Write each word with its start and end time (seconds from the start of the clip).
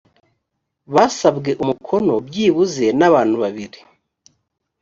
basabwe 0.93 1.51
umukono 1.63 2.13
byibuze 2.27 2.85
n 2.99 3.01
abantu 3.09 3.35
babiri 3.43 3.79